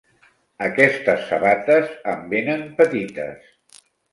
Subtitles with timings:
[0.67, 3.85] Aquestes sabates em venen petites.